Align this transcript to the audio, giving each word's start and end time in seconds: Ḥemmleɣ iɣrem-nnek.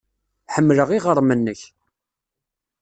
Ḥemmleɣ 0.53 0.89
iɣrem-nnek. 0.91 1.61